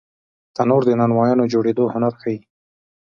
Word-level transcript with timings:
تنور 0.55 0.81
د 0.87 0.91
نانونو 0.99 1.43
جوړېدو 1.53 1.83
هنر 1.93 2.13
ښيي 2.21 2.37